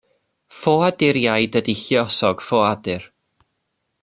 [0.59, 3.07] Ffoaduriaid ydy lluosog ffoadur.